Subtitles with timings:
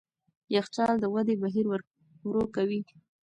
[0.55, 1.65] یخچال د ودې بهیر
[2.29, 2.81] ورو کوي.